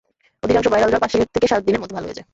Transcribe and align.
অধিকাংশ 0.45 0.67
ভাইরাল 0.73 0.89
জ্বর 0.91 1.01
পাঁচ 1.03 1.13
থেকে 1.35 1.47
সাত 1.51 1.61
দিনের 1.67 1.81
মধ্যে 1.81 1.95
ভালো 1.97 2.07
হয়ে 2.07 2.17
যায়। 2.17 2.27